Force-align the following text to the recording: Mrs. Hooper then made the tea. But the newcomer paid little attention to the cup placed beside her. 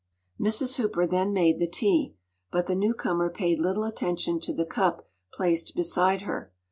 Mrs. 0.39 0.77
Hooper 0.77 1.05
then 1.05 1.31
made 1.31 1.59
the 1.59 1.67
tea. 1.67 2.15
But 2.51 2.65
the 2.65 2.73
newcomer 2.73 3.29
paid 3.29 3.61
little 3.61 3.83
attention 3.83 4.39
to 4.39 4.51
the 4.51 4.65
cup 4.65 5.07
placed 5.31 5.75
beside 5.75 6.21
her. 6.21 6.51